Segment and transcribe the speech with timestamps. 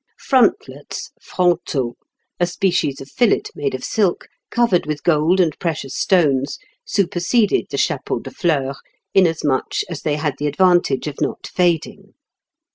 [0.17, 1.95] Frontlets (fronteaux),
[2.39, 7.77] a species of fillet made of silk, covered with gold and precious stones, superseded the
[7.77, 8.79] chapeau de fleurs,
[9.13, 12.15] inasmuch as they had the advantage of not fading.